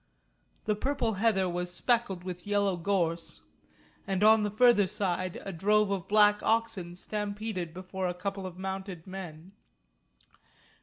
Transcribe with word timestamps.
The 0.65 0.73
purple 0.73 1.13
heather 1.13 1.47
was 1.47 1.71
speckled 1.71 2.23
with 2.23 2.47
yellow 2.47 2.75
gorse, 2.75 3.41
and 4.07 4.23
on 4.23 4.41
the 4.41 4.49
further 4.49 4.87
side 4.87 5.39
a 5.45 5.53
drove 5.53 5.91
of 5.91 6.07
black 6.07 6.41
oxen 6.41 6.95
stampeded 6.95 7.71
before 7.71 8.07
a 8.07 8.15
couple 8.15 8.47
of 8.47 8.57
mounted 8.57 9.05
men. 9.05 9.51